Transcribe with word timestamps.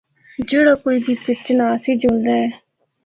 جِڑا 0.49 0.73
کوئی 0.83 0.97
بھی 1.05 1.13
پیر 1.23 1.37
چناسی 1.45 1.93
جُلدا 2.01 2.33
اے۔ 2.39 2.47